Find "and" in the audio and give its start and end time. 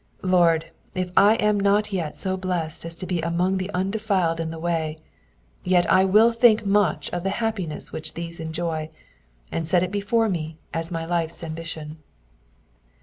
9.51-9.67